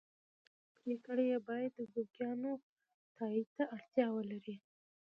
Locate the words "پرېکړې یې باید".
0.77-1.71